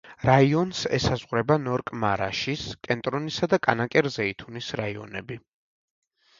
რაიონს 0.27 0.79
ესაზღვრება 0.97 1.57
ნორკ-მარაშის, 1.65 2.65
კენტრონისა 2.89 3.53
და 3.55 3.61
კანაკერ-ზეითუნის 3.69 4.75
რაიონები. 4.85 5.43